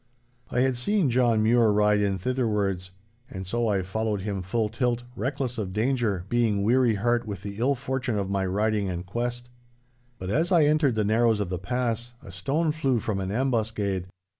I 0.49 0.61
had 0.61 0.77
seen 0.77 1.11
John 1.11 1.43
Mure 1.43 1.71
ride 1.71 1.99
in 1.99 2.17
thitherwards. 2.17 2.89
And 3.29 3.45
so 3.45 3.67
I 3.67 3.83
followed 3.83 4.21
him 4.21 4.41
full 4.41 4.67
tilt, 4.67 5.03
reckless 5.15 5.59
of 5.59 5.73
danger, 5.73 6.25
being 6.27 6.63
weary 6.63 6.95
heart 6.95 7.27
with 7.27 7.43
the 7.43 7.59
ill 7.59 7.75
fortune 7.75 8.17
of 8.17 8.27
my 8.27 8.43
riding 8.47 8.89
and 8.89 9.05
quest. 9.05 9.47
But 10.17 10.31
as 10.31 10.51
I 10.51 10.65
entered 10.65 10.95
the 10.95 11.05
narrows 11.05 11.39
of 11.39 11.49
the 11.49 11.59
pass, 11.59 12.15
a 12.23 12.31
stone 12.31 12.71
flew 12.71 12.97
from 12.99 13.19
an 13.19 13.29
ambuscade. 13.29 14.07